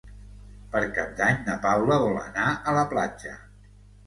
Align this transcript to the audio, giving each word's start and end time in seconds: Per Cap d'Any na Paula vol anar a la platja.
Per 0.71 0.79
Cap 0.95 1.11
d'Any 1.19 1.37
na 1.49 1.57
Paula 1.67 1.99
vol 2.05 2.17
anar 2.23 2.47
a 2.49 2.75
la 2.79 2.87
platja. 2.97 3.37